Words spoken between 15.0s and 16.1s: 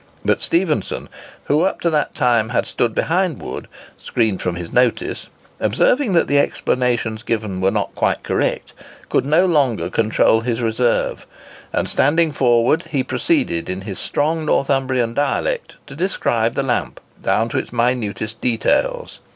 dialect, to